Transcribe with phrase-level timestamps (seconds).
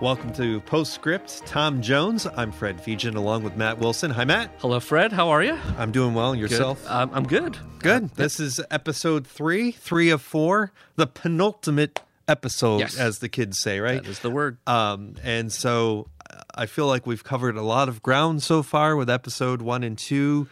[0.00, 1.46] Welcome to Postscript.
[1.46, 2.26] Tom Jones.
[2.36, 4.10] I'm Fred Fegan along with Matt Wilson.
[4.10, 4.50] Hi, Matt.
[4.58, 5.10] Hello, Fred.
[5.10, 5.58] How are you?
[5.78, 6.34] I'm doing well.
[6.34, 6.82] Yourself?
[6.82, 6.90] Good.
[6.92, 7.56] Um, I'm good.
[7.78, 8.10] Good.
[8.10, 12.98] This is episode three, three of four, the penultimate episode, Yes.
[12.98, 14.02] as the kids say, right?
[14.02, 14.58] That is the word.
[14.66, 18.96] Um, and so uh, I feel like we've covered a lot of ground so far
[18.96, 20.46] with episode one and two.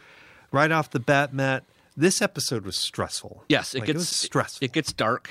[0.51, 1.63] Right off the bat, Matt,
[1.95, 3.43] this episode was stressful.
[3.49, 4.65] Yes, it Like, gets was stressful.
[4.65, 5.29] It gets dark.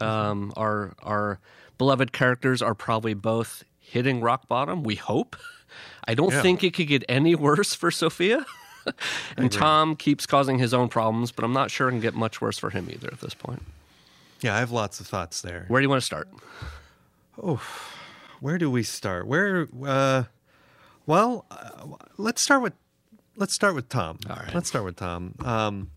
[0.00, 1.40] Um, our our
[1.78, 4.82] beloved characters are probably both hitting rock bottom.
[4.82, 5.36] We hope.
[6.08, 6.42] I don't Yeah.
[6.42, 8.44] think it could get any worse for Sophia.
[9.36, 12.40] and Tom keeps causing his own problems, but I'm not sure it can get much
[12.40, 13.62] worse for him either at this point.
[14.42, 15.64] yeah, I have lots of thoughts there.
[15.68, 16.28] Where do you want to start?
[17.42, 17.60] Oh,
[18.40, 19.26] where do we start?
[19.26, 19.66] Where?
[19.84, 20.24] Uh,
[21.04, 22.74] well, uh, let's start with
[23.36, 24.18] let's start with Tom.
[24.30, 24.54] All right.
[24.54, 25.34] Let's start with Tom.
[25.44, 25.90] Um,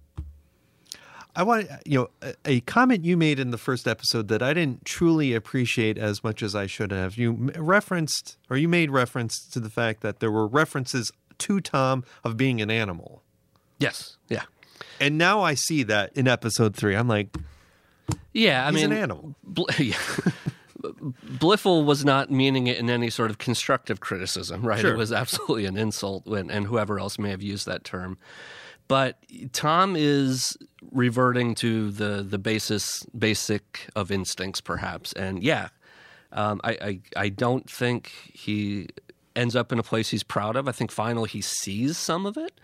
[1.35, 4.83] I want you know a, comment you made in the first episode that I didn't
[4.85, 7.17] truly appreciate as much as I should have.
[7.17, 12.03] You referenced or you made reference to the fact that there were references to Tom
[12.23, 13.21] of being an animal,
[13.77, 14.17] Yes.
[14.27, 14.43] Yeah.
[14.99, 16.95] and now I see that in episode three.
[16.95, 17.33] I'm like,
[18.33, 18.67] Yeah.
[18.67, 19.35] I mean, an animal.
[19.43, 19.95] Bl- yeah.
[20.81, 24.79] Blifil was not meaning it in any sort of constructive criticism, right?
[24.79, 24.93] Sure.
[24.93, 28.17] It was absolutely an insult, when, and whoever else may have used that term.
[28.89, 29.23] But
[29.53, 30.57] Tom is
[30.91, 35.69] reverting to the the basis basic of instincts, perhaps, and yeah,
[36.33, 38.87] um, I, I I don't think he
[39.35, 40.67] ends up in a place he's proud of.
[40.67, 42.59] I think finally he sees some of it,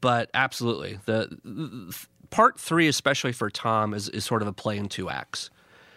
[0.00, 1.96] but absolutely the, the
[2.30, 5.50] part three, especially for Tom, is is sort of a play in two acts.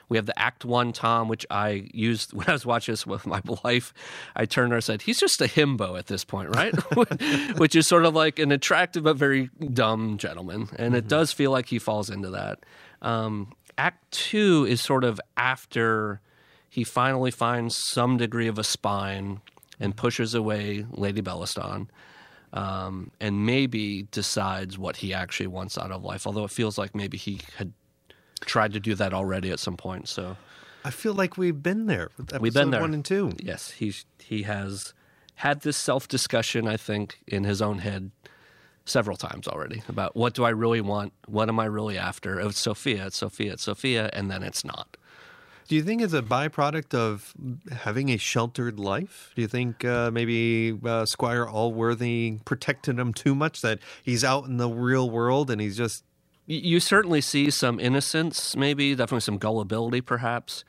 [0.10, 3.26] We have the Act One Tom, which I used when I was watching this with
[3.26, 3.94] my wife.
[4.36, 6.74] I turned her and said, "He's just a himbo at this point, right?"
[7.58, 11.52] which is sort of like an attractive but very dumb gentleman, and it does feel
[11.52, 12.60] like he falls into that.
[13.02, 16.22] Um, act Two is sort of after
[16.70, 19.42] he finally finds some degree of a spine
[19.80, 21.88] and pushes away Lady Bellaston.
[22.52, 26.28] Um, and maybe decides what he actually wants out of life.
[26.28, 27.74] Although it feels like maybe he had
[28.46, 30.08] tried to do that already at some point.
[30.08, 30.38] So
[30.86, 32.10] I feel like we've been there.
[32.40, 32.82] We've been there.
[32.82, 33.32] one and two.
[33.42, 34.94] yes, he he has
[35.36, 36.68] had this self discussion.
[36.68, 38.12] I think in his own head
[38.86, 41.14] several times already about what do I really want?
[41.28, 42.42] What am I really after?
[42.42, 43.08] Oh, It's Sophia.
[43.08, 43.54] It's Sophia.
[43.54, 44.98] It's Sophia, and then it's not.
[45.70, 47.34] Do you think it's a byproduct of
[47.72, 49.32] having a sheltered life?
[49.36, 54.44] Do you think uh, maybe uh, Squire Allworthy protected him too much that he's out
[54.46, 56.04] in the real world and he's just
[56.46, 60.66] You certainly see some innocence, maybe definitely some gullibility, perhaps.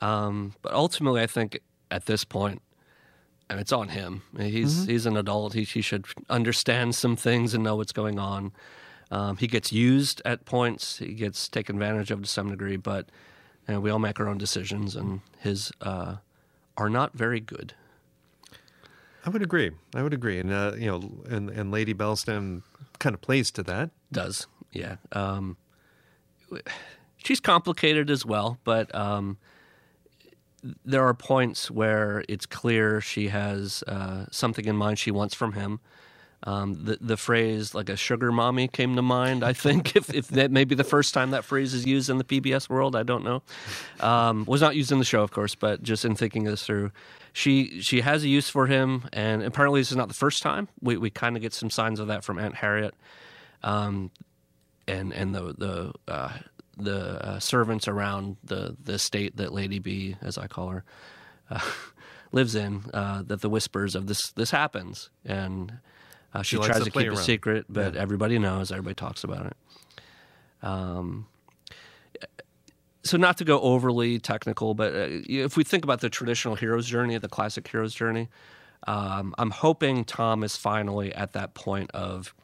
[0.00, 2.60] Um, but ultimately, I think at this point,
[3.48, 4.22] and it's on him.
[4.38, 5.54] He's he's an adult.
[5.54, 8.52] He, he should understand some things and know what's going on.
[9.10, 10.98] Um, he gets used at points.
[10.98, 13.08] He gets taken advantage of to some degree, but
[13.68, 16.16] you know, we all make our own decisions, and his uh,
[16.76, 17.74] are not very good.
[19.24, 19.70] I would agree.
[19.94, 22.62] I would agree, and uh, you know, and and Lady Bellaston
[22.98, 23.90] kind of plays to that.
[24.12, 24.96] Does yeah.
[25.12, 25.56] Um,
[27.24, 29.38] she's complicated as well, but um,
[30.84, 35.52] there are points where it's clear she has uh, something in mind she wants from
[35.52, 35.80] him.
[36.46, 39.42] Um, the the phrase like a sugar mommy came to mind.
[39.42, 42.18] I think if if that may be the first time that phrase is used in
[42.18, 43.42] the PBS world, I don't know.
[44.00, 46.90] Um, was not used in the show, of course, but just in thinking this through,
[47.32, 50.68] she she has a use for him, and apparently this is not the first time.
[50.82, 52.94] We we kind of get some signs of that from Aunt Harriet
[53.64, 54.10] um,
[54.88, 56.32] and and the the uh,
[56.76, 60.84] the uh, servants around the the estate that Lady B, as I call her,
[61.50, 61.60] uh,
[62.32, 62.82] lives in.
[62.92, 65.78] Uh, that the whispers of this this happens, and
[66.34, 67.16] uh, she, likes tries to keep it around.
[67.18, 68.00] secret, but Yeah.
[68.00, 68.70] everybody knows.
[68.72, 69.56] Everybody talks about it.
[70.62, 71.26] Um.
[73.06, 76.86] So not to go overly technical, but uh, if we think about the traditional hero's
[76.86, 78.30] journey, the classic hero's journey,
[78.86, 82.34] um, I'm hoping Tom is finally at that point of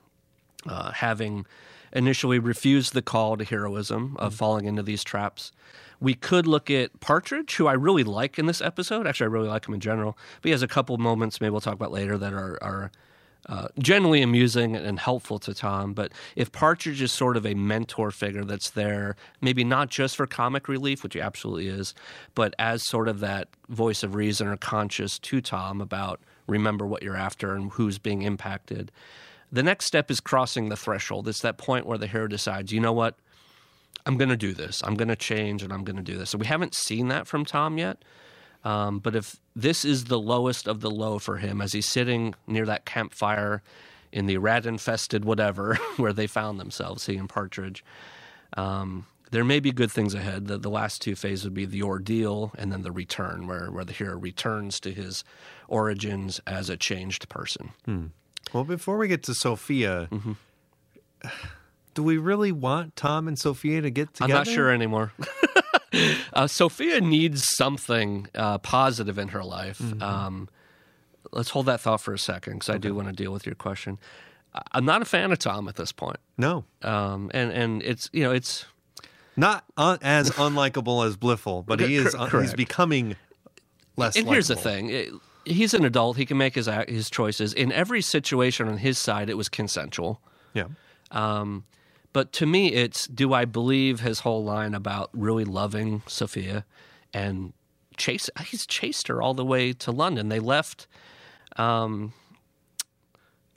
[0.68, 1.46] uh, having
[1.92, 5.52] initially refused the call to heroism of falling into these traps.
[6.00, 9.06] We could look at Partridge, who I really like in this episode.
[9.06, 10.16] Actually, I really like him in general.
[10.40, 12.90] But he has a couple moments, maybe we'll talk about later, that are, are
[13.48, 15.92] uh, generally amusing and helpful to Tom.
[15.92, 20.26] But if Partridge is sort of a mentor figure that's there, maybe not just for
[20.26, 21.94] comic relief, which he absolutely is,
[22.34, 27.02] but as sort of that voice of reason or conscious to Tom about remember what
[27.02, 28.90] you're after and who's being impacted.
[29.52, 31.28] The next step is crossing the threshold.
[31.28, 33.16] It's that point where the hero decides, you know what?
[34.06, 34.82] I'm going to do this.
[34.84, 36.30] I'm going to change and I'm going to do this.
[36.30, 38.04] So we haven't seen that from Tom yet.
[38.64, 42.34] Um, but if this is the lowest of the low for him as he's sitting
[42.46, 43.62] near that campfire
[44.12, 47.84] in the rat infested whatever where they found themselves, he and Partridge,
[48.56, 50.46] um, there may be good things ahead.
[50.46, 53.84] The, the last two phases would be the ordeal and then the return, where, where
[53.84, 55.24] the hero returns to his
[55.68, 57.70] origins as a changed person.
[58.52, 60.32] Well, before we get to Sophia, Mm-hmm.
[61.94, 64.32] do we really want Tom and Sophia to get together?
[64.32, 65.12] I'm not sure anymore.
[66.32, 69.78] uh, Sophia needs something uh, positive in her life.
[69.78, 70.02] Mm-hmm.
[70.02, 70.48] Um,
[71.32, 73.54] let's hold that thought for a second because I do want to deal with your
[73.56, 73.98] question.
[74.72, 78.24] I'm not a fan of Tom at this point, No, um, and and it's you
[78.24, 78.64] know it's
[79.36, 82.14] not un- as unlikable as Blifil, but he is.
[82.16, 83.14] Cor- he's becoming
[83.96, 84.16] less.
[84.16, 84.90] and here's the thing.
[84.90, 85.12] It-
[85.44, 86.16] he's an adult.
[86.16, 87.52] He can make his his choices.
[87.52, 90.20] In every situation on his side, it was consensual.
[90.54, 90.66] Yeah,
[91.10, 91.64] Um,
[92.12, 96.64] but to me, it's do I believe his whole line about really loving Sophia
[97.14, 97.52] and
[97.96, 98.28] chase?
[98.46, 100.28] He's chased her all the way to London.
[100.28, 100.86] They left.
[101.56, 102.12] Um,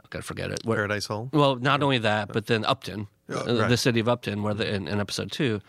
[0.01, 0.59] I gotta forget it.
[0.63, 1.29] Where, Paradise Hall.
[1.33, 3.69] well, not only that, but then Upton, Oh, right.
[3.69, 5.61] the city of Upton, where the, in, in episode two,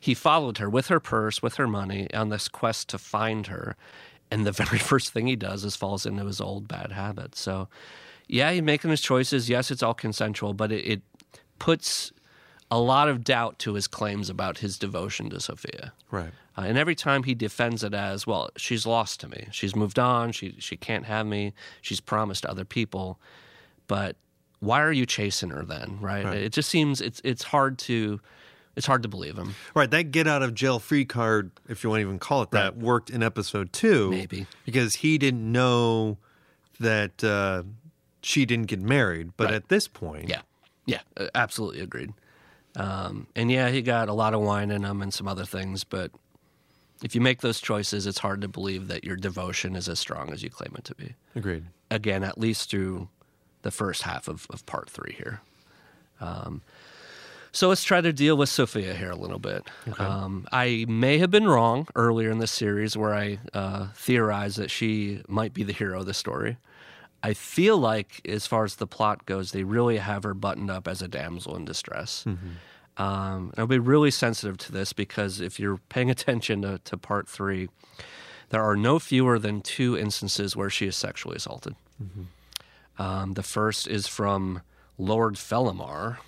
[0.00, 3.76] he followed her with her purse, with her money, on this quest to find her.
[4.32, 7.40] And the very first thing he does is falls into his old bad habits.
[7.40, 7.68] So,
[8.28, 9.48] yeah, he's making his choices.
[9.48, 11.02] Yes, it's all consensual, but it, it
[11.58, 12.12] puts
[12.70, 15.92] a lot of doubt to his claims about his devotion to Sophia.
[16.10, 16.32] Right.
[16.56, 19.48] Uh, and every time he defends it as, well, she's lost to me.
[19.52, 20.32] She's moved on.
[20.32, 21.52] She she can't have me.
[21.82, 23.18] She's promised to other people.
[23.86, 24.16] But
[24.60, 25.98] why are you chasing her then?
[26.00, 26.24] Right?
[26.24, 28.20] It just seems it's it's hard to
[28.76, 29.54] it's hard to believe him.
[29.74, 32.50] Right, that get out of jail free card, if you want to even call it
[32.52, 34.10] that, worked in episode two.
[34.10, 34.46] Maybe.
[34.64, 36.18] Because he didn't know
[36.80, 37.62] that uh,
[38.22, 39.32] she didn't get married.
[39.36, 39.54] But Right.
[39.54, 40.42] at this point, Yeah,
[40.86, 41.00] yeah,
[41.34, 42.12] absolutely agreed.
[42.76, 45.84] Um, and yeah, he got a lot of wine in him and some other things,
[45.84, 46.10] but
[47.02, 50.32] if you make those choices, it's hard to believe that your devotion is as strong
[50.32, 51.14] as you claim it to be.
[51.34, 51.64] agreed.
[51.90, 53.08] again, at least through
[53.60, 55.40] the first half of, of part three here.
[56.20, 56.62] Um,
[57.52, 59.68] so let's try to deal with Sophia here a little bit.
[59.98, 64.70] Um, I may have been wrong earlier in this series where I uh, theorized that
[64.70, 66.56] she might be the hero of the story.
[67.22, 70.88] I feel like, as far as the plot goes, they really have her buttoned up
[70.88, 72.24] as a damsel in distress.
[72.96, 77.28] Um, I'll be really sensitive to this because if you're paying attention to, to part
[77.28, 77.68] three,
[78.48, 81.74] there are no fewer than two instances where she is sexually assaulted.
[82.98, 84.62] Um, the first is from
[84.98, 86.18] Lord Fellamar,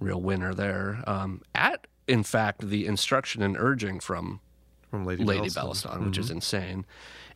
[0.00, 4.40] real winner there, um, at, in fact, the instruction and urging from
[4.90, 5.54] From Lady, Lady Bellaston.
[5.92, 6.84] Bellaston, which is insane.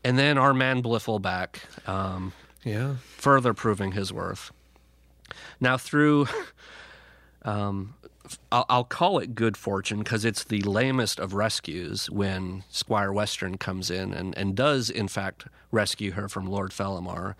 [0.02, 2.32] And then our man Blifil back, um,
[2.64, 2.96] Yeah.
[3.16, 4.50] further proving his worth.
[5.60, 6.26] Now, through,
[7.42, 7.94] um,
[8.50, 13.56] I'll, I'll call it good fortune because it's the lamest of rescues when Squire Western
[13.58, 17.34] comes in and, and does, in fact, rescue her from Lord Fellamar,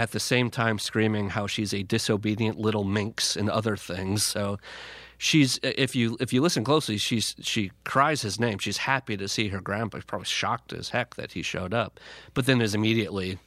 [0.00, 4.26] at the same time screaming how she's a disobedient little minx and other things.
[4.26, 4.58] So.
[5.22, 8.56] She's if you if you listen closely, she's she cries his name.
[8.56, 9.98] She's happy to see her grandpa.
[9.98, 12.00] She's probably shocked as heck that he showed up,
[12.32, 13.38] but then is immediately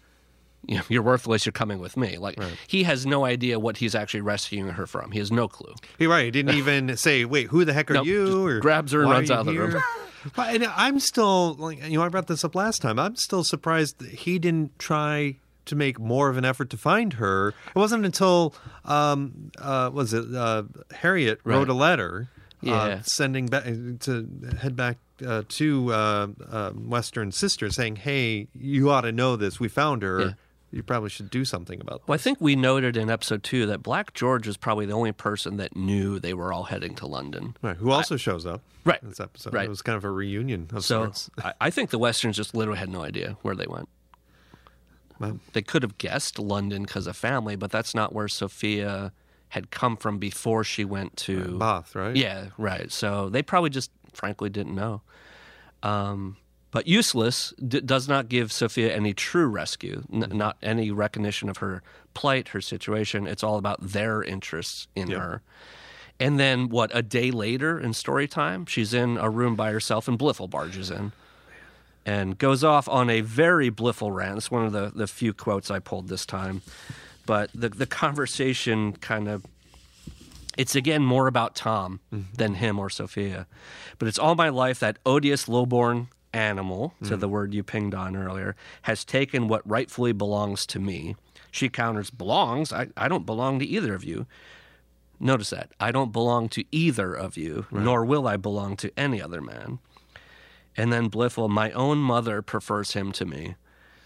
[0.68, 1.48] you know, you're worthless.
[1.48, 2.20] You're coming with me.
[2.20, 5.10] Like he has no idea what he's actually rescuing her from.
[5.12, 5.74] He has no clue.
[5.98, 6.26] He right.
[6.26, 9.10] He didn't even say, "Wait, who the heck are Nope, you?" Or grabs her and
[9.10, 9.82] runs out of the room.
[10.36, 13.00] But and I'm still like you know I brought this up last time.
[13.00, 17.14] I'm still surprised that he didn't try to make more of an effort to find
[17.14, 17.50] her.
[17.68, 18.54] It wasn't until
[18.86, 21.70] um uh was it uh Harriet wrote Right.
[21.70, 22.30] a letter
[22.66, 24.28] uh, sending back to
[24.62, 29.60] head back uh, to uh, uh, Western Sister saying, "Hey, you ought to know this.
[29.60, 30.20] We found her.
[30.22, 30.32] Yeah.
[30.72, 33.66] You probably should do something about this." Well, I think we noted in episode two
[33.66, 37.06] that Black George was probably the only person that knew they were all heading to
[37.06, 37.56] London.
[37.62, 39.04] Right, who also shows up Right.
[39.04, 39.54] in this episode.
[39.54, 39.66] Right.
[39.66, 41.30] It was kind of a reunion of So sorts.
[41.44, 43.90] I, I think the Westerns just literally had no idea where they went.
[45.20, 49.12] Well, They could have guessed London because of family, but that's not where Sophia
[49.50, 52.16] had come from before she went to Bath, right?
[52.16, 52.92] Yeah, right.
[52.92, 55.02] So they probably just frankly didn't know.
[55.84, 56.38] Um,
[56.72, 61.58] but useless d- does not give Sophia any true rescue, n- not any recognition of
[61.58, 61.84] her
[62.16, 63.28] plight, her situation.
[63.28, 65.20] It's all about their interests in Yeah.
[65.20, 65.42] her.
[66.20, 70.08] And then, what, a day later in story time, she's in a room by herself
[70.08, 71.12] and Blifil barges in
[72.06, 74.38] and goes off on a very Blifil rant.
[74.38, 76.62] It's one of the, the few quotes I pulled this time.
[77.26, 79.46] But the, the conversation kind of
[80.58, 82.34] it's again more about Tom mm-hmm.
[82.36, 83.48] than him or Sophia.
[83.98, 87.20] But it's all my life that odious lowborn animal, to mm-hmm.
[87.20, 91.16] the word you pinged on earlier, has taken what rightfully belongs to me.
[91.52, 92.74] She counters, belongs?
[92.74, 94.26] I, I don't belong to either of you.
[95.20, 95.72] Notice that.
[95.80, 99.80] I don't belong to either of you, nor will I belong to any other man.
[100.76, 103.56] And then Blifil, my own mother prefers him to me.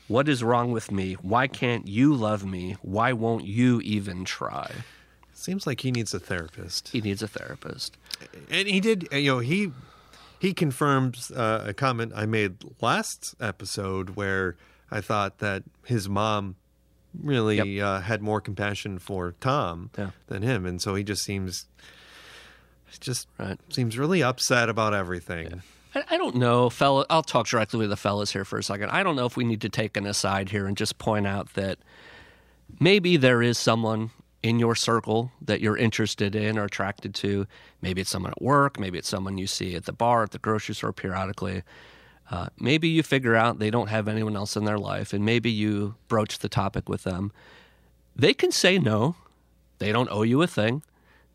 [0.07, 1.13] What is wrong with me?
[1.15, 2.77] Why can't you love me?
[2.81, 4.71] Why won't you even try?
[5.33, 6.89] Seems like he needs a therapist.
[6.89, 7.97] He needs a therapist.
[8.49, 9.71] and he did you know he
[10.39, 14.55] he confirms uh, a comment i made last episode where
[14.91, 16.55] i thought that his mom
[17.23, 20.11] really uh, had more compassion for tom Yeah.
[20.27, 21.65] than him and so he just seems
[22.99, 23.59] just Right.
[23.69, 25.61] seems really upset about everything
[25.95, 27.05] I, I don't know, fella.
[27.09, 28.89] I'll talk directly with the fellas here for a second.
[28.89, 31.53] I don't know if we need to take an aside here and just point out
[31.53, 31.79] that
[32.79, 34.11] maybe there is someone
[34.43, 37.47] in your circle that you're interested in or attracted to.
[37.81, 38.79] Maybe it's someone at work.
[38.79, 41.63] Maybe it's someone you see at the bar, at the grocery store periodically.
[42.29, 45.49] Uh, maybe you figure out they don't have anyone else in their life, and maybe
[45.49, 47.31] you broach the topic with them.
[48.15, 49.15] They can say no.
[49.79, 50.83] They don't owe you a thing.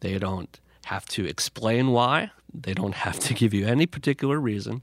[0.01, 2.31] They don't have to explain why.
[2.55, 4.83] They don't have to give you any particular reason.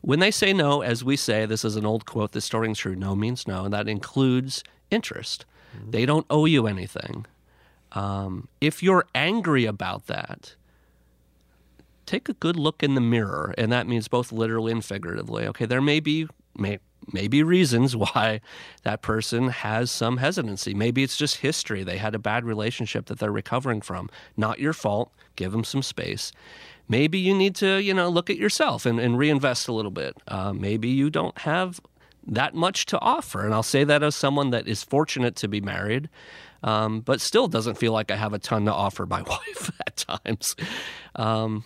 [0.00, 2.78] When they say no, as we say, this is an old quote, this story is
[2.78, 2.96] true.
[2.96, 5.44] No means no, and that includes interest.
[5.88, 7.26] They don't owe you anything.
[7.92, 10.54] Um, if you're angry about that,
[12.06, 15.46] take a good look in the mirror, and that means both literally and figuratively.
[15.46, 16.78] Okay, there may be may,
[17.12, 18.40] may be reasons why
[18.82, 20.74] that person has some hesitancy.
[20.74, 21.82] Maybe it's just history.
[21.82, 24.10] They had a bad relationship that they're recovering from.
[24.36, 25.12] Not your fault.
[25.36, 26.32] Give them some space.
[26.90, 30.16] Maybe you need to, you know, look at yourself and, and reinvest a little bit.
[30.26, 31.80] Uh, maybe you don't have
[32.26, 33.44] that much to offer.
[33.44, 36.08] And I'll say that as someone that is fortunate to be married,
[36.64, 39.96] um, but still doesn't feel like I have a ton to offer my wife at
[39.96, 40.56] times.
[41.14, 41.64] Um.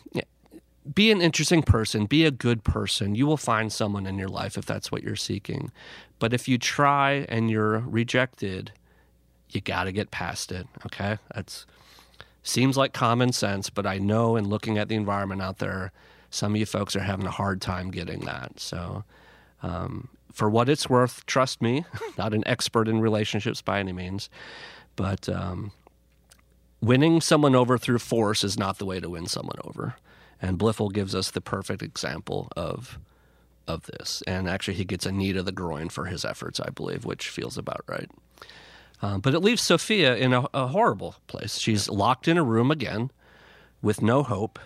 [0.93, 3.15] Be an interesting person, be a good person.
[3.15, 5.73] You will find someone in your life if that's what you're seeking.
[6.19, 8.71] But if you try and you're rejected,
[9.49, 10.67] you got to get past it.
[10.85, 11.17] Okay?
[11.35, 11.65] That's
[12.45, 15.91] seems like common sense, but I know in looking at the environment out there,
[16.31, 18.61] some of you folks are having a hard time getting that.
[18.61, 19.03] So,
[19.63, 21.85] um, for what it's worth, trust me,
[22.19, 24.29] not an expert in relationships by any means,
[24.95, 25.73] but um,
[26.81, 29.97] winning someone over through force is not the way to win someone over.
[30.43, 32.99] And Blifil gives us the perfect example of
[33.67, 34.23] of this.
[34.27, 37.31] And actually, he gets a knee to the groin for his efforts, I believe, which
[37.31, 38.11] feels about right.
[39.03, 41.59] Um, but it leaves Sophia in a, a horrible place.
[41.59, 43.11] She's locked in a room again
[43.83, 44.59] with no hope.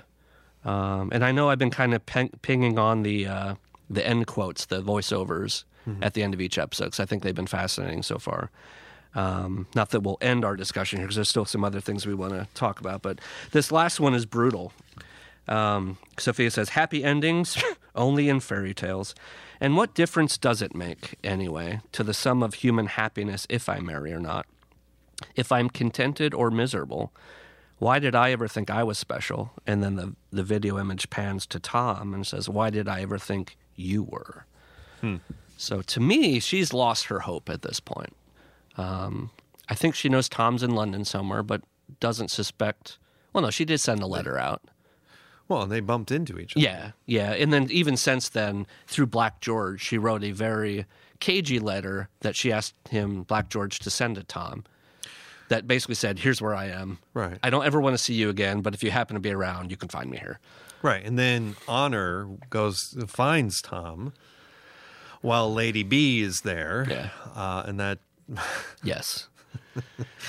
[0.65, 3.55] Um, and I know I've been kind of ping- pinging on the uh,
[3.91, 5.65] the end quotes, the voiceovers
[6.03, 8.51] at the end of each episode, because I think they've been fascinating so far.
[9.15, 12.13] Um, not that we'll end our discussion here, because there's still some other things we
[12.13, 13.01] want to talk about.
[13.01, 13.21] But
[13.53, 14.75] this last one is brutal.
[15.49, 17.57] Um, Sophia says, "Happy endings
[17.99, 19.15] only in fairy tales."
[19.61, 23.81] And what difference does it make, anyway, to the sum of human happiness if I
[23.81, 24.47] marry or not?
[25.35, 27.13] If I'm contented or miserable,
[27.79, 29.53] why did I ever think I was special?
[29.67, 33.19] And then the, the video image pans to Tom and says, Why did I ever
[33.19, 34.47] think you were?
[35.57, 38.15] So to me, she's lost her hope at this point.
[38.77, 39.31] Um,
[39.69, 41.63] I think she knows Tom's in London somewhere, but
[42.01, 42.99] doesn't suspect.
[43.33, 44.63] Well, no, she did send a letter out.
[45.49, 47.33] Well and they bumped into each other Yeah, yeah.
[47.33, 50.85] And then even since then, through Black George, she wrote a very
[51.21, 54.65] cagey letter that she asked him, Black George, to send to Tom.
[55.49, 56.99] That basically said, "Here's where I am.
[57.15, 57.39] Right.
[57.43, 59.71] I don't ever want to see you again, but if you happen to be around,
[59.71, 60.39] you can find me here."
[60.81, 64.13] right and then honor goes finds tom
[65.23, 67.09] while lady b is there Yeah.
[67.35, 67.99] uh, and that
[68.85, 69.27] Yes.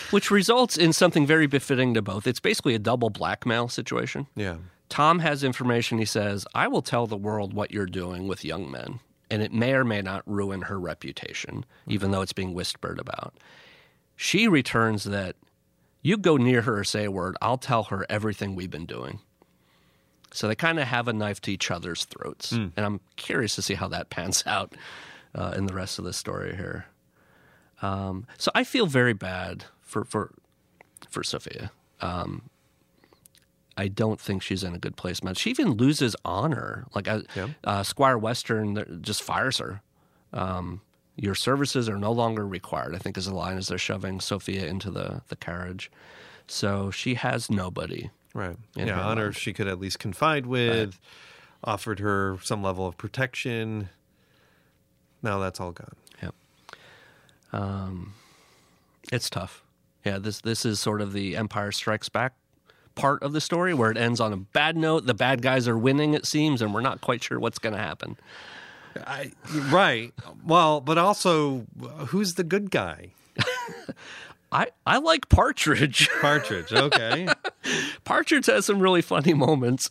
[0.09, 2.25] Which results in something very befitting to both.
[2.25, 4.25] It's basically a double blackmail situation.
[4.35, 4.55] yeah
[4.89, 6.00] Tom has information.
[6.00, 9.00] He says, I will tell the world what you're doing with young men.
[9.31, 13.36] And it may or may not ruin her reputation, even though it's being whispered about.
[14.15, 15.36] She returns that
[16.01, 19.19] you go near her or say a word, I'll tell her everything we've been doing.
[20.31, 22.51] So they kind of have a knife to each other's throats.
[22.75, 24.75] And I'm curious to see how that pans out
[25.36, 26.86] uh, in the rest of the story here.
[27.81, 30.34] Um, so I feel very bad for, for,
[31.10, 31.72] for Sophia.
[33.79, 35.36] I don't think she's in a good place, man.
[35.36, 36.86] She even loses honor.
[36.93, 37.48] Like Yeah.
[37.63, 39.81] uh, Squire Western just fires her.
[40.33, 40.81] Um,
[41.15, 42.93] your services are no longer required.
[42.93, 45.89] I think is the line as they're shoving Sophia into the the carriage.
[46.48, 48.09] So she has nobody.
[48.33, 48.57] Right.
[48.75, 49.36] yeah, honor mind.
[49.38, 51.00] she could at least confide with,
[51.63, 53.89] offered her some level of protection.
[55.24, 55.95] Now that's all gone.
[56.21, 56.36] Yep.
[57.53, 58.13] Um,
[59.12, 59.63] it's tough.
[60.05, 62.33] Yeah, this this is sort of the Empire Strikes Back
[62.96, 65.05] part of the story where it ends on a bad note.
[65.05, 67.81] The bad guys are winning, it seems, and we're not quite sure what's going to
[67.81, 68.17] happen.
[68.96, 69.31] I,
[69.69, 70.13] right.
[70.46, 71.65] Well, but also,
[72.08, 73.12] who's the good guy?
[74.51, 76.10] I, I like Partridge.
[76.22, 76.74] Partridge.
[76.74, 77.27] Okay.
[78.03, 79.89] Partridge has some really funny moments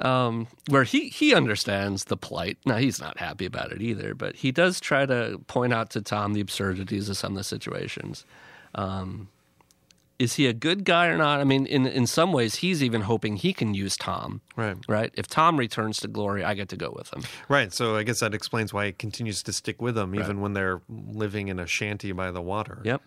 [0.00, 2.58] um, where he, he understands the plight.
[2.66, 6.00] Now, he's not happy about it either, but he does try to point out to
[6.00, 8.24] Tom the absurdities of some of the situations.
[8.74, 9.28] Um,
[10.20, 11.40] is he a good guy or not?
[11.40, 14.42] I mean, in in some ways, he's even hoping he can use Tom.
[14.54, 14.76] Right.
[14.86, 15.10] Right.
[15.14, 17.22] If Tom returns to glory, I get to go with him.
[17.48, 17.72] Right.
[17.72, 20.82] So I guess that explains why he continues to stick with them even when they're
[20.88, 22.80] living in a shanty by the water.
[22.84, 23.02] Yep.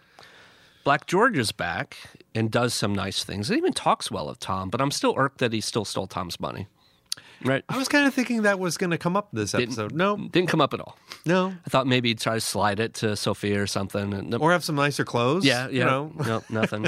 [0.84, 1.96] Black George is back
[2.36, 3.50] and does some nice things.
[3.50, 6.40] It even talks well of Tom, but I'm still irked that he still stole Tom's
[6.40, 6.68] money.
[7.46, 7.64] Right.
[7.70, 9.94] I was kind of thinking that was going to come up this episode.
[9.94, 10.98] No, Didn't come up at all.
[11.26, 11.54] no.
[11.66, 14.14] I thought maybe he'd try to slide it to Sophia or something.
[14.14, 15.46] And Or have some nicer clothes.
[15.46, 15.72] yeah, yeah.
[15.72, 16.12] You know?
[16.26, 16.88] No, nothing.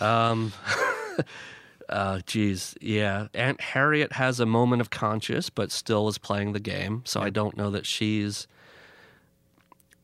[0.00, 0.52] um,
[1.88, 3.28] uh, geez, yeah.
[3.34, 7.02] Aunt Harriet has a moment of conscience, but still is playing the game.
[7.04, 8.46] So I don't know that she's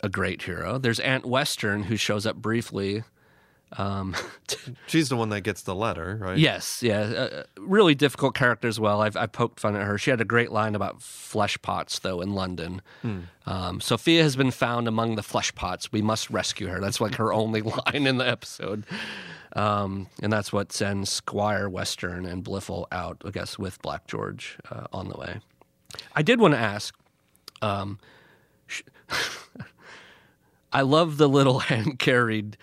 [0.02, 0.78] a great hero.
[0.78, 3.02] There's Aunt Western who shows up briefly.
[3.72, 4.14] Um,
[4.86, 6.38] She's the one that gets the letter, right?
[6.38, 9.02] yes, yeah, uh, really difficult character as well.
[9.02, 9.98] I've, I've poked fun at her.
[9.98, 12.80] She had a great line about flesh pots, though, in London.
[13.44, 15.90] Um, Sophia has been found among the flesh pots.
[15.90, 16.80] We must rescue her.
[16.80, 18.84] That's like her only line in the episode.
[19.54, 24.58] Um, and that's what sends Squire Western and Blifil out, I guess, with Black George
[24.70, 25.40] uh, on the way.
[26.14, 26.94] I did want to ask.
[27.62, 27.98] Um,
[28.66, 28.82] sh-
[30.72, 32.56] I love the little hand carried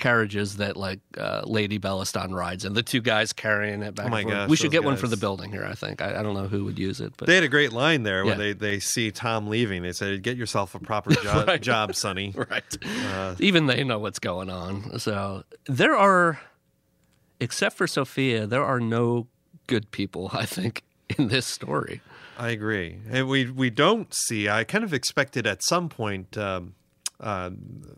[0.00, 4.06] carriages that like uh, Lady Bellaston rides, and the two guys carrying it back.
[4.06, 5.64] Oh my gosh, we should get one for the building here.
[5.64, 7.72] I think I, I don't know who would use it, but They had a great
[7.72, 9.82] line there when they, they see Tom leaving.
[9.82, 11.62] They said, "Get yourself a proper jo- Right.
[11.62, 12.76] job, Sonny." right.
[13.06, 14.98] Uh, Even they know what's going on.
[14.98, 16.40] So there are,
[17.38, 19.26] except for Sophia, there are no
[19.66, 20.30] good people.
[20.32, 20.82] I think
[21.16, 22.00] in this story.
[22.38, 24.48] I agree, and we we don't see.
[24.48, 26.74] I kind of expected at some point um,
[27.20, 27.50] uh,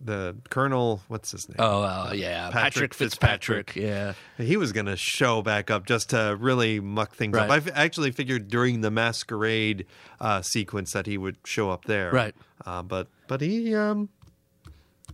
[0.05, 1.57] the Colonel, what's his name?
[1.59, 3.77] Oh uh, yeah, Patrick Patrick, Fitzpatrick.
[3.77, 7.49] Yeah, He was going to show back up just to really muck things up.
[7.49, 7.71] Right.
[7.77, 9.87] I actually figured during the masquerade
[10.21, 12.11] uh, sequence that he would show up there.
[12.11, 12.35] Right.
[12.67, 14.09] Uh, but but he um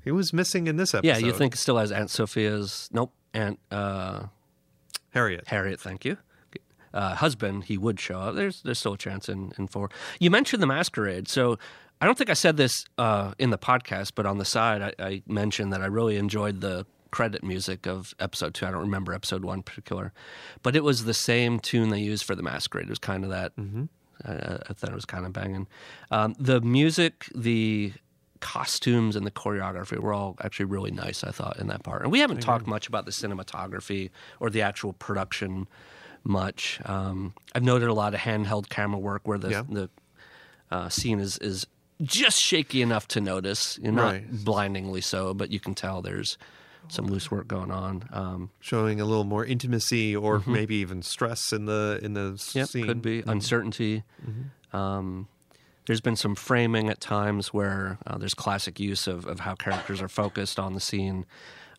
[0.04, 1.08] he was missing in this episode.
[1.08, 1.18] yeah.
[1.18, 2.88] You think still has Aunt Sophia's?
[2.92, 3.12] Nope.
[3.34, 4.24] Aunt uh,
[5.10, 5.48] Harriet?
[5.48, 6.16] Harriet, thank you.
[6.94, 8.34] Uh, husband, he would show up.
[8.34, 9.90] There's there's still a chance in, in four.
[10.18, 11.58] You mentioned the masquerade, so
[12.00, 14.92] I don't think I said this uh, in the podcast, but on the side, I,
[15.04, 18.66] I mentioned that I really enjoyed the credit music of episode two.
[18.66, 20.12] I don't remember episode one in particular,
[20.62, 22.86] but it was the same tune they used for the masquerade.
[22.86, 23.52] It was kind of that.
[24.24, 24.32] I,
[24.68, 25.66] I thought it was kind of banging.
[26.10, 27.92] Um, the music, the
[28.40, 31.24] costumes, and the choreography were all actually really nice.
[31.24, 34.62] I thought in that part, and we haven't talked much about the cinematography or the
[34.62, 35.66] actual production
[36.24, 36.80] much.
[36.84, 39.62] Um, I've noted a lot of handheld camera work where the Yeah.
[39.68, 39.90] the
[40.70, 41.66] uh, scene is is
[42.02, 44.44] just shaky enough to notice, you know, not Right.
[44.44, 46.38] blindingly so, but you can tell there's
[46.90, 48.08] some loose work going on.
[48.12, 52.58] Um, Showing a little more intimacy or maybe even stress in the in the Mm-hmm.
[52.58, 52.86] Yep, scene.
[52.86, 54.04] could be uncertainty.
[54.72, 55.28] Um,
[55.86, 60.00] there's been some framing at times where uh, there's classic use of, of how characters
[60.02, 61.24] are focused on the scene.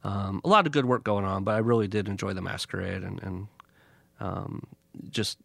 [0.03, 3.03] Um, a lot of good work going on, but I really did enjoy the masquerade
[3.03, 3.47] and, and
[4.19, 4.63] um,
[5.09, 5.37] just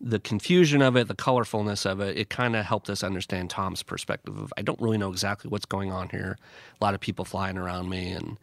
[0.00, 2.16] the confusion of it, the colorfulness of it.
[2.16, 5.66] It kind of helped us understand Tom's perspective of I don't really know exactly what's
[5.66, 6.38] going on here.
[6.80, 8.38] A lot of people flying around me, and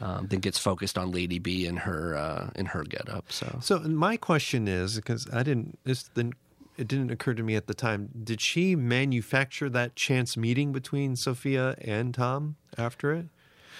[0.00, 3.32] um, then gets focused on Lady B and her uh, in her getup.
[3.32, 6.34] So So my question is because I didn't this didn't
[6.76, 8.10] it didn't occur to me at the time.
[8.22, 13.26] Did she manufacture that chance meeting between Sophia and Tom after it?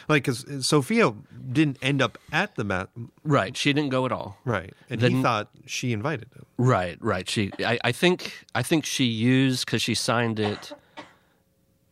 [0.08, 1.14] Like, because Sophia
[1.50, 2.90] didn't end up at the mat,
[3.24, 4.38] right, she didn't go at all.
[4.44, 4.72] right?
[4.90, 6.46] And he thought she invited him.
[6.56, 7.28] Right, right.
[7.28, 10.72] She, I, I think, I think she used because she signed it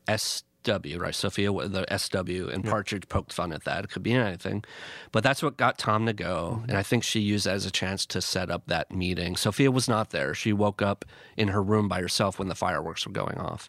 [0.09, 1.15] SW, right?
[1.15, 3.85] Sophia, the SW, and Partridge poked fun at that.
[3.85, 4.65] It could be anything,
[5.13, 6.71] but that's what got Tom to go, mm-hmm.
[6.71, 9.37] and I think she used that as a chance to set up that meeting.
[9.37, 10.35] Sophia was not there.
[10.35, 11.05] She woke up
[11.37, 13.69] in her room by herself when the fireworks were going off.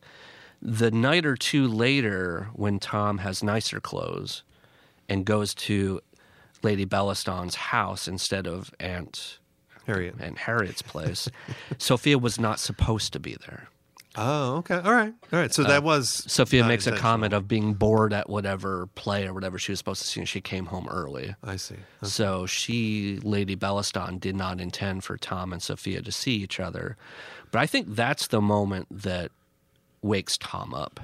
[0.62, 4.44] The night or two later, when Tom has nicer clothes
[5.08, 6.02] and goes to
[6.64, 9.40] Lady Bellaston's house instead of Aunt
[9.86, 10.16] Harriet.
[10.20, 11.30] and Harriet's place,
[11.78, 13.70] Sophia was not supposed to be there.
[14.20, 14.78] Oh, okay.
[14.84, 15.14] All right.
[15.32, 15.54] All right.
[15.54, 19.34] So that was Uh, Sophia makes a comment of being bored at whatever play or
[19.36, 21.36] whatever she was supposed to see, and she came home early.
[21.44, 21.76] I see.
[22.02, 26.98] So she, Lady Bellaston, did not intend for Tom and Sophia to see each other.
[27.52, 29.32] But I think that's the moment that
[30.02, 31.00] wakes Tom up.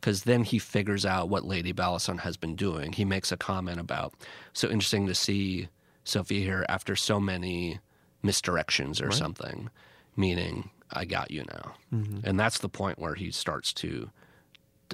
[0.00, 2.92] Because then he figures out what Lady Bellaston has been doing.
[2.92, 4.14] He makes a comment about,
[4.52, 5.68] so interesting to see
[6.04, 7.80] Sophie here after so many
[8.24, 9.70] misdirections or something,
[10.16, 11.74] meaning, I got you now.
[12.22, 14.10] And that's the point where he starts to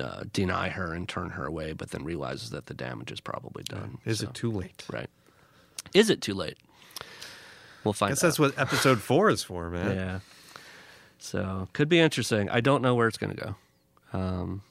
[0.00, 3.62] uh, deny her and turn her away, but then realizes that the damage is probably
[3.64, 3.98] done.
[4.06, 4.84] Is So- it too late?
[4.90, 5.10] Right.
[5.92, 6.56] Is it too late?
[7.84, 8.28] We'll find I guess out.
[8.28, 9.94] that's what episode four is for, man.
[9.94, 10.18] yeah.
[11.24, 12.50] So could be interesting.
[12.50, 13.42] I don't know where it's going to
[14.12, 14.18] go.
[14.18, 14.62] Um,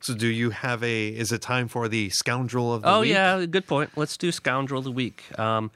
[0.00, 1.08] So, do you have a?
[1.08, 3.10] Is it time for the scoundrel of the Oh week?
[3.10, 3.90] yeah, good point.
[3.96, 5.24] Let's do scoundrel of the week.
[5.38, 5.70] Um,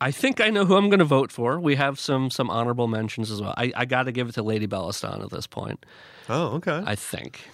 [0.00, 1.58] I think I know who I'm going to vote for.
[1.60, 3.54] We have some some honorable mentions as well.
[3.56, 5.84] I, I got to give it to Lady Bellaston at this point.
[6.28, 6.82] Oh, okay.
[6.84, 7.48] I think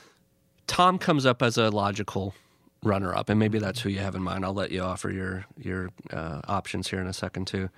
[0.67, 2.35] Tom comes up as a logical
[2.83, 4.45] runner up, and maybe that's who you have in mind.
[4.45, 7.69] I'll let you offer your your uh, options here in a second too.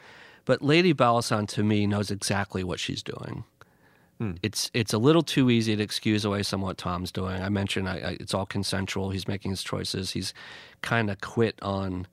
[0.44, 3.44] But Lady Bellaston to me knows exactly what she's doing.
[4.42, 7.42] It's it's a little too easy to excuse away some what Tom's doing.
[7.42, 9.10] I mentioned I, I, it's all consensual.
[9.10, 10.12] He's making his choices.
[10.12, 10.34] He's
[10.82, 12.06] kind of quit on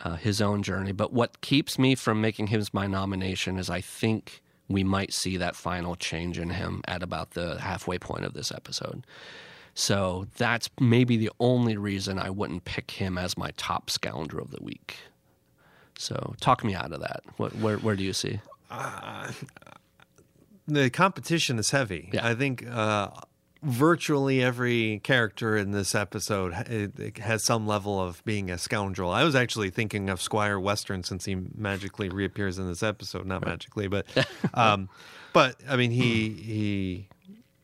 [0.00, 0.92] uh, his own journey.
[0.92, 5.36] But what keeps me from making him my nomination is I think we might see
[5.36, 9.06] that final change in him at about the halfway point of this episode.
[9.74, 14.50] So that's maybe the only reason I wouldn't pick him as my top scoundrel of
[14.50, 14.96] the week.
[15.98, 17.22] So talk me out of that.
[17.36, 18.40] What, where, where do you see?
[20.66, 22.10] the competition is heavy.
[22.12, 22.26] Yeah.
[22.26, 23.08] I think uh,
[23.62, 29.10] virtually every character in this episode it, it has some level of being a scoundrel.
[29.10, 33.26] I was actually thinking of Squire Western since he magically reappears in this episode.
[33.26, 34.06] Not magically, but
[34.54, 34.88] um,
[35.32, 37.08] but I mean he he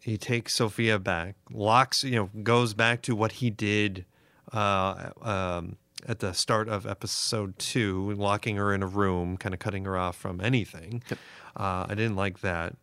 [0.00, 4.04] he takes Sophia back, locks you know goes back to what he did.
[4.52, 9.60] Uh, um, at the start of episode two, locking her in a room, kind of
[9.60, 11.02] cutting her off from anything.
[11.56, 12.74] Uh, I didn't like that.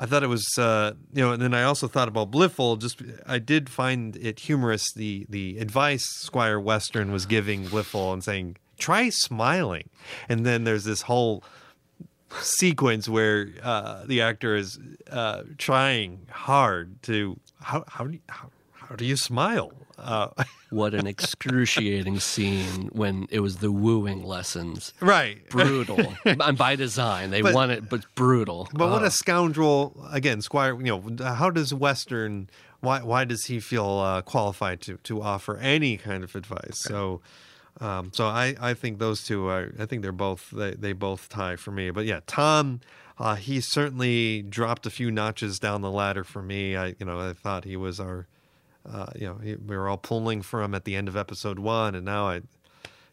[0.00, 2.78] I thought it was, uh, you know, and then I also thought about Blifil.
[2.78, 8.22] Just, I did find it humorous the the advice Squire Western was giving Blifil and
[8.22, 9.88] saying, "Try smiling,"
[10.28, 11.42] and then there's this whole
[12.40, 14.78] sequence where uh, the actor is
[15.10, 19.72] uh, trying hard to how how do you, how, how do you smile?
[19.98, 20.28] Uh,
[20.70, 24.92] What an excruciating scene when it was the wooing lessons.
[25.00, 26.12] right, Brutal.
[26.26, 27.30] and by design.
[27.30, 28.68] They But- want it, but brutal.
[28.74, 30.06] But what Uh, a scoundrel!
[30.12, 30.76] Again, Squire.
[30.78, 32.50] You know, how does Western?
[32.80, 36.78] Why why does he feel uh, qualified to to offer any kind of advice?
[36.80, 37.22] So,
[37.80, 39.72] um, so I I think those two are.
[39.78, 41.90] I think they're both they they both tie for me.
[41.90, 42.80] But yeah, Tom.
[43.20, 46.76] Uh, he certainly dropped a few notches down the ladder for me.
[46.76, 48.28] I, you know, I thought he was our,
[48.86, 51.94] uh, you know, we were all pulling for him at the end of episode one,
[51.94, 52.42] and now I,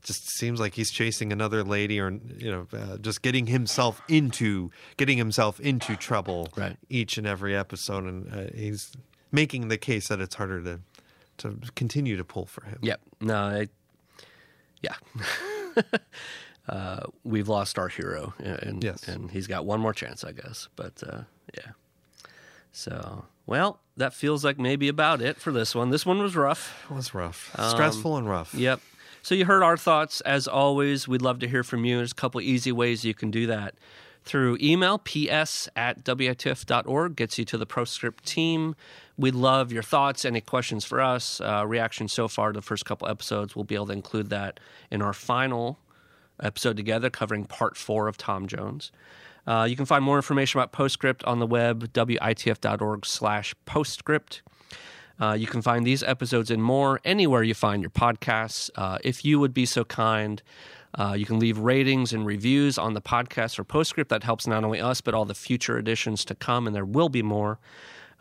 [0.04, 4.70] just seems like he's chasing another lady or you know uh, just getting himself into
[4.98, 6.78] getting himself into trouble Right.
[6.90, 8.92] each and every episode and uh, he's
[9.32, 10.80] making the case that it's harder to
[11.38, 13.02] to continue to pull for him Yep.
[13.20, 13.68] No, I,
[14.84, 14.94] yeah.
[16.70, 19.08] uh, we've lost our hero, and Yes.
[19.08, 20.68] and he's got one more chance, I guess.
[20.76, 21.22] But uh,
[21.58, 21.72] yeah.
[22.76, 25.92] So well, that feels like maybe about it for this one.
[25.92, 26.86] This one was rough.
[26.90, 28.82] it was rough Um, stressful and rough Yep.
[29.22, 30.22] So you heard our thoughts.
[30.22, 31.98] As always, we'd love to hear from you.
[31.98, 33.76] There's a couple easy ways you can do that.
[34.24, 38.76] Through email, ps at witf.org gets you to the PostScript team.
[39.18, 42.86] We'd love your thoughts, any questions for us, uh, reactions so far to the first
[42.86, 43.56] couple episodes.
[43.56, 44.60] We'll be able to include that
[44.92, 45.80] in our final
[46.42, 48.92] episode together covering part four of Tom Jones.
[49.48, 54.42] Uh, you can find more information about PostScript on the web, witf.org slash PostScript.
[55.20, 58.70] Uh, you can find these episodes and more anywhere you find your podcasts.
[58.76, 60.42] Uh, if you would be so kind,
[60.98, 64.10] uh, you can leave ratings and reviews on the podcast or PostScript.
[64.10, 67.10] That helps not only us, but all the future editions to come, and there will
[67.10, 67.60] be more.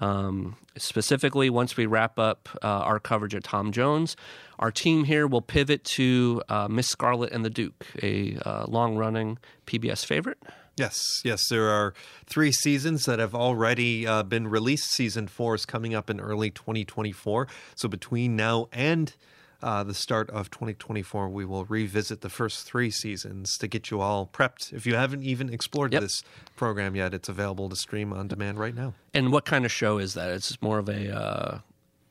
[0.00, 4.16] Um, specifically, once we wrap up uh, our coverage of Tom Jones,
[4.58, 9.38] our team here will pivot to uh, Miss Scarlet and the Duke, a long running
[9.66, 10.38] PBS favorite.
[10.76, 11.48] Yes, yes.
[11.48, 11.94] There are
[12.26, 14.90] three seasons that have already uh, been released.
[14.90, 17.46] Season four is coming up in early 2024.
[17.76, 19.14] So between now and
[19.62, 24.00] uh, the start of 2024, we will revisit the first three seasons to get you
[24.00, 24.72] all prepped.
[24.72, 26.02] If you haven't even explored Yep.
[26.02, 26.22] this
[26.56, 28.94] program yet, it's available to stream on demand right now.
[29.14, 30.30] And what kind of show is that?
[30.30, 31.16] It's more of a.
[31.16, 31.58] Uh,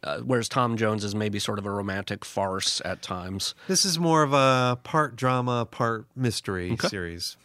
[0.05, 3.55] uh, whereas Tom Jones is maybe sort of a romantic farce at times.
[3.69, 7.37] This is more of a part drama, part mystery series.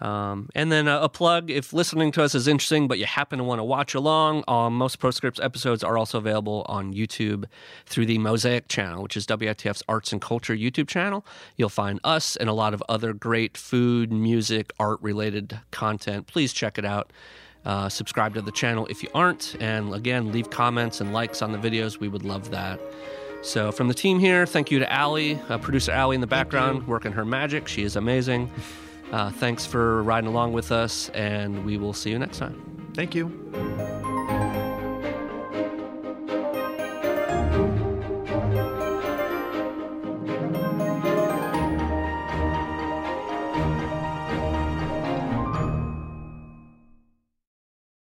[0.00, 3.38] Um, and then uh, a plug if listening to us is interesting, but you happen
[3.38, 7.44] to want to watch along, um, most PostScripts episodes are also available on YouTube
[7.86, 11.24] through the Mosaic channel, which is WITF's arts and culture YouTube channel.
[11.56, 16.26] You'll find us and a lot of other great food, music, art related content.
[16.26, 17.12] Please check it out.
[17.64, 19.54] Uh, subscribe to the channel if you aren't.
[19.60, 22.00] And again, leave comments and likes on the videos.
[22.00, 22.80] We would love that.
[23.42, 26.86] So, from the team here, thank you to Allie, uh, producer Allie in the background,
[26.86, 27.68] working her magic.
[27.68, 28.50] She is amazing.
[29.12, 32.90] Uh, thanks for riding along with us, and we will see you next time.
[32.94, 33.99] Thank you.